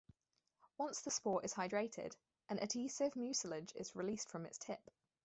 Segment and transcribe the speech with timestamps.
[0.79, 2.15] Once the spore is hydrated,
[2.49, 4.89] an adhesive mucilage is released from its tip.